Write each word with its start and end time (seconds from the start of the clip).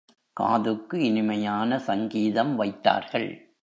காதுக்கு 0.33 1.03
இனிமையான 1.03 1.79
சங்கீதம் 1.79 2.55
வைத்தார்கள். 2.55 3.53